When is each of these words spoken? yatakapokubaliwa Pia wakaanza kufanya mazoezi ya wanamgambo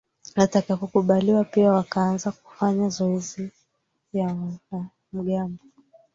yatakapokubaliwa 0.35 1.43
Pia 1.43 1.71
wakaanza 1.71 2.31
kufanya 2.31 2.81
mazoezi 2.83 3.51
ya 4.13 4.27
wanamgambo 5.13 5.63